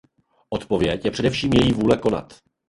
[0.49, 2.33] Odpověď je především její vůle konat.